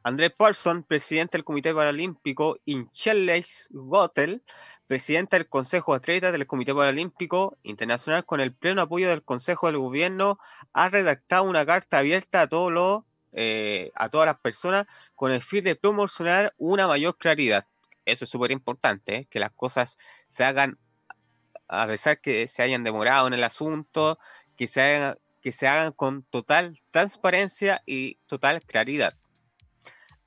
[0.04, 4.42] Andrés Paulson, presidente del Comité Paralímpico, y Chelles Gotel,
[4.86, 9.66] presidente del Consejo de Atletas del Comité Paralímpico Internacional, con el pleno apoyo del Consejo
[9.66, 10.38] del Gobierno,
[10.74, 13.02] ha redactado una carta abierta a todos los
[13.32, 14.86] eh, a todas las personas
[15.16, 17.66] con el fin de promocionar una mayor claridad.
[18.04, 19.26] Eso es súper importante, ¿eh?
[19.30, 19.96] que las cosas
[20.28, 20.78] se hagan,
[21.66, 24.18] a pesar que se hayan demorado en el asunto,
[24.56, 29.16] que se hagan, que se hagan con total transparencia y total claridad.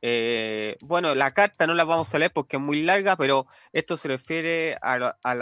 [0.02, 3.98] Eh, bueno, la carta no la vamos a leer porque es muy larga, pero esto
[3.98, 5.36] se refiere a, a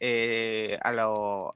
[0.00, 0.88] eh, a,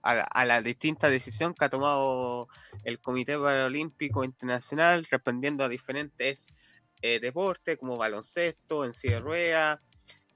[0.03, 2.49] a, la, distinta decisión que ha tomado
[2.84, 6.53] el Comité Paralímpico Internacional respondiendo a diferentes
[7.01, 9.80] eh, deportes como baloncesto, en rueda,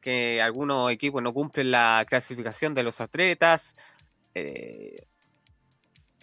[0.01, 3.75] que algunos equipos no cumplen la clasificación de los atletas.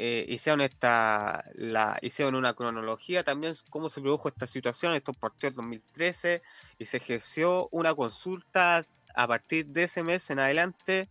[0.02, 5.56] Eh, hicieron esta, la, hicieron una cronología también cómo se produjo esta situación, estos partidos
[5.58, 6.42] 2013,
[6.78, 11.10] y se ejerció una consulta a partir de ese mes en adelante.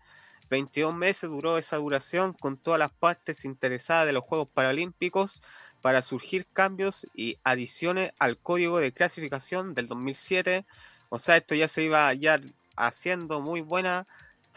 [0.49, 5.43] 22 meses duró esa duración con todas las partes interesadas de los Juegos Paralímpicos
[5.83, 10.65] para surgir cambios y adiciones al código de clasificación del 2007.
[11.11, 12.41] O sea, esto ya se iba ya
[12.75, 14.07] haciendo muy buena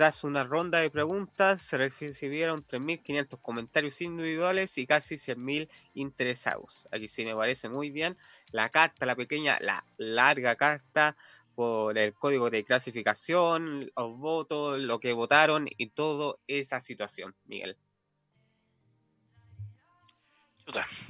[0.01, 6.87] tras una ronda de preguntas, se recibieron 3.500 comentarios individuales y casi 100.000 interesados.
[6.91, 8.17] Aquí sí me parece muy bien
[8.49, 11.15] la carta, la pequeña, la larga carta
[11.53, 17.77] por el código de clasificación, los votos, lo que votaron y toda esa situación, Miguel.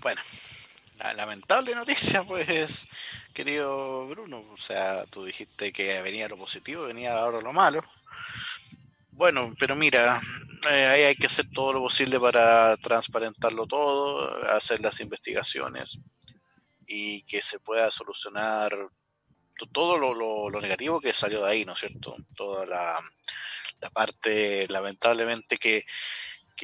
[0.02, 0.20] Bueno,
[0.98, 2.90] la lamentable noticia, pues,
[3.34, 4.44] querido Bruno.
[4.52, 7.82] O sea, tú dijiste que venía lo positivo, venía ahora lo malo.
[9.22, 10.20] Bueno, pero mira,
[10.72, 16.00] eh, ahí hay que hacer todo lo posible para transparentarlo todo, hacer las investigaciones
[16.88, 18.76] y que se pueda solucionar
[19.72, 22.16] todo lo, negativo que salió de ahí, ¿no es cierto?
[22.36, 23.00] Toda la,
[23.94, 25.86] parte, lamentablemente, que,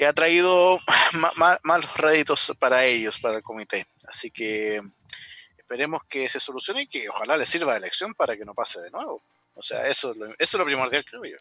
[0.03, 0.79] ha traído
[1.61, 3.85] malos réditos para ellos, para el comité.
[4.07, 4.81] Así que
[5.59, 8.81] esperemos que se solucione y que ojalá les sirva de lección para que no pase
[8.81, 9.21] de nuevo.
[9.53, 11.37] O sea, eso, eso es lo primordial, creo yo.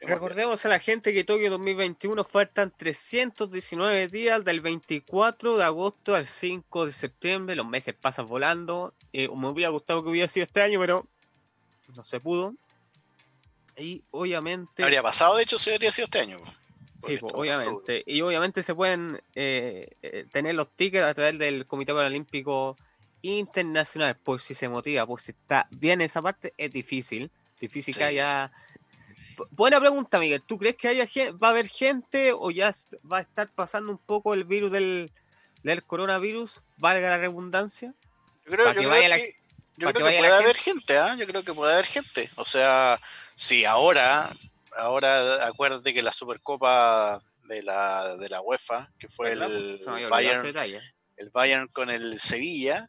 [0.00, 6.26] Recordemos a la gente que Tokio 2021 faltan 319 días del 24 de agosto al
[6.26, 7.56] 5 de septiembre.
[7.56, 8.94] Los meses pasan volando.
[9.12, 11.06] Eh, me hubiera gustado que hubiera sido este año, pero
[11.94, 12.54] no se pudo.
[13.76, 14.82] Y obviamente.
[14.82, 16.40] Habría pasado, de hecho, si habría sido este año.
[17.04, 18.02] Sí, pues, obviamente.
[18.06, 22.76] Y obviamente se pueden eh, eh, tener los tickets a través del Comité Paralímpico
[23.22, 27.30] Internacional, por si se motiva, por si está bien esa parte, es difícil.
[27.60, 28.52] Difícil que haya
[29.50, 30.42] buena pregunta, Miguel.
[30.42, 31.08] ¿Tú crees que haya
[31.42, 32.72] va a haber gente o ya
[33.10, 35.12] va a estar pasando un poco el virus del,
[35.62, 36.62] del coronavirus?
[36.78, 37.94] ¿Valga la redundancia?
[38.44, 38.82] Yo creo, que,
[39.76, 41.16] yo creo que puede haber gente, ¿ah?
[41.16, 42.30] Yo creo que puede haber gente.
[42.36, 43.00] O sea,
[43.34, 44.36] si ahora,
[44.76, 49.40] ahora acuérdate que la Supercopa de la, de la UEFA, que fue el
[50.08, 50.46] Bayern,
[51.16, 52.88] el Bayern con el Sevilla,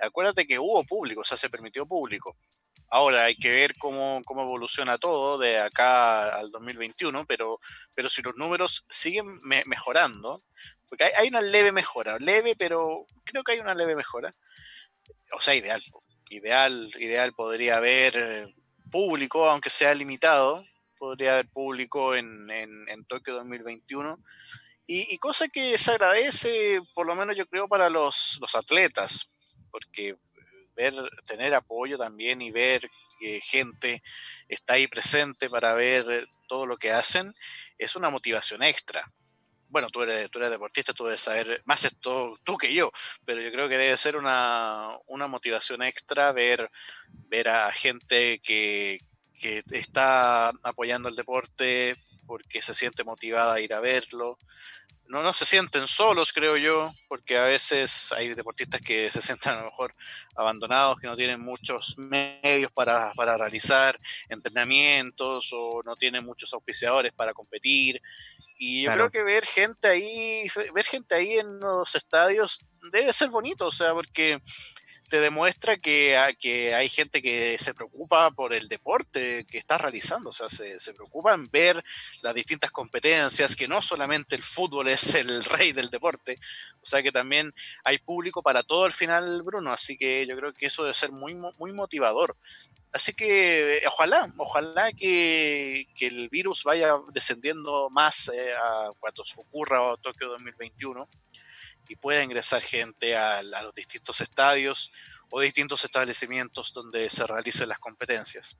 [0.00, 2.36] acuérdate que hubo público, o sea, se permitió público.
[2.90, 7.60] Ahora hay que ver cómo, cómo evoluciona todo de acá al 2021, pero,
[7.94, 9.26] pero si los números siguen
[9.66, 10.42] mejorando,
[10.88, 14.34] porque hay, hay, una leve mejora, leve, pero creo que hay una leve mejora.
[15.32, 15.82] O sea, ideal,
[16.30, 18.52] ideal, ideal podría haber
[18.90, 20.64] público, aunque sea limitado,
[20.98, 24.18] podría haber público en, en, Tokio 2021.
[24.86, 29.28] Y, y, cosa que se agradece, por lo menos yo creo, para los, los atletas,
[29.70, 30.16] porque
[30.80, 34.02] ver, tener apoyo también y ver que gente
[34.48, 37.32] está ahí presente para ver todo lo que hacen,
[37.78, 39.04] es una motivación extra.
[39.68, 42.90] Bueno, tú eres, tú eres deportista, tú debes saber más esto tú que yo,
[43.24, 46.70] pero yo creo que debe ser una, motivación extra ver,
[47.28, 48.98] ver a gente que,
[49.38, 54.38] que está apoyando el deporte porque se siente motivada a ir a verlo,
[55.10, 59.52] no, no se sienten solos, creo yo, porque a veces hay deportistas que se sienten
[59.52, 59.92] a lo mejor
[60.36, 63.98] abandonados, que no tienen muchos medios para, para realizar
[64.28, 68.00] entrenamientos o no tienen muchos auspiciadores para competir.
[68.56, 72.60] Y yo creo que ver gente ahí, ver gente ahí en los estadios
[72.92, 74.40] debe ser bonito, o sea, porque
[75.10, 80.30] te demuestra que, que hay gente que se preocupa por el deporte que está realizando,
[80.30, 81.84] o sea, se, se preocupa en ver
[82.22, 86.38] las distintas competencias, que no solamente el fútbol es el rey del deporte,
[86.80, 87.52] o sea que también
[87.82, 91.10] hay público para todo al final, Bruno, así que yo creo que eso debe ser
[91.10, 92.36] muy, muy motivador.
[92.92, 99.96] Así que ojalá, ojalá que, que el virus vaya descendiendo más eh, a cuando ocurra
[100.02, 101.08] Tokio 2021
[101.90, 104.92] y pueda ingresar gente a, los distintos estadios
[105.28, 108.56] o distintos establecimientos donde se realicen las competencias.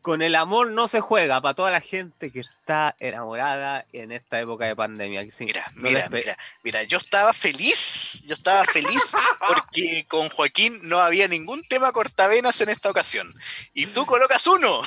[0.00, 4.40] Con el amor no se juega para toda la gente que está enamorada en esta
[4.40, 5.26] época de pandemia.
[5.40, 9.12] mira, mira, mira, mira, yo estaba feliz, yo estaba feliz
[9.46, 13.32] porque con Joaquín no había ningún tema cortavenas en esta ocasión.
[13.74, 14.82] Y tú colocas uno.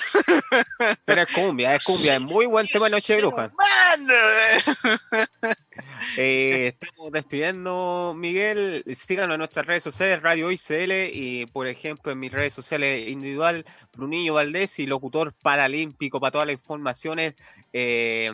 [1.06, 3.52] Pero es cumbia, es cumbia, es muy buen tema de Noche de Brujas.
[6.18, 8.84] Eh, estamos despidiendo, Miguel.
[8.96, 13.66] Síganos en nuestras redes sociales, Radio ICL y, por ejemplo, en mis redes sociales individual,
[13.94, 17.36] Brunillo Valdés y locutor paralímpico para todas las informaciones
[17.72, 18.32] eh,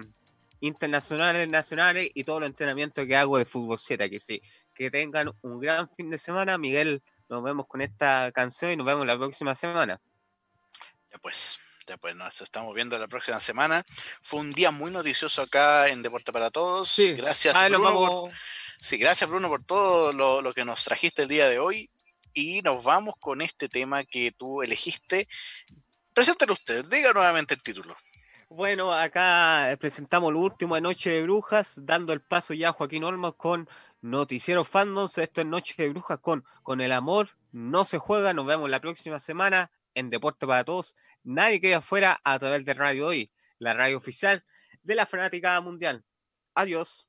[0.61, 4.09] internacionales, nacionales y todo el entrenamiento que hago de fútbol 7.
[4.09, 4.41] Que sí,
[4.77, 6.57] que tengan un gran fin de semana.
[6.57, 9.99] Miguel, nos vemos con esta canción y nos vemos la próxima semana.
[11.11, 11.59] Ya pues
[11.95, 13.85] pues nos estamos viendo la próxima semana.
[14.21, 16.93] Fue un día muy noticioso acá en Deporte para Todos.
[17.15, 18.31] Gracias, Bruno, por,
[18.77, 21.89] sí, gracias Bruno por todo lo, que nos trajiste el día de hoy.
[22.33, 25.29] Y nos vamos con este tema que tú elegiste.
[26.13, 27.95] Preséntalo usted, diga nuevamente el título.
[28.49, 33.05] Bueno, acá presentamos lo último de Noche de Brujas, dando el paso ya a Joaquín
[33.05, 33.69] Olmos con
[34.09, 35.17] Noticiero Fandoms.
[35.17, 37.31] Esto es Noche de Brujas con, con el amor.
[37.51, 38.33] No se juega.
[38.33, 40.95] Nos vemos la próxima semana en Deporte para Todos.
[41.23, 44.45] Nadie queda afuera a través de Radio Hoy, la radio oficial
[44.83, 46.05] de la fanática mundial.
[46.55, 47.06] Adiós.